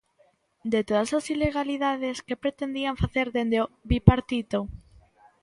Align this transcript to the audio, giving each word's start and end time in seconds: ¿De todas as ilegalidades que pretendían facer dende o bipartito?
¿De 0.71 0.79
todas 0.87 1.09
as 1.19 1.25
ilegalidades 1.35 2.17
que 2.27 2.39
pretendían 2.43 2.99
facer 3.03 3.27
dende 3.35 3.57
o 3.63 3.71
bipartito? 3.91 4.59